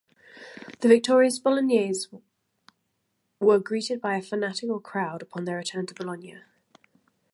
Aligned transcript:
The 0.79 0.87
victorious 0.87 1.37
Bolognese 1.37 2.09
were 3.39 3.59
greeted 3.59 4.01
by 4.01 4.15
a 4.15 4.21
fanatical 4.23 4.79
crowd, 4.79 5.21
upon 5.21 5.45
their 5.45 5.57
return 5.57 5.85
to 5.85 5.93
Bologna. 5.93 6.39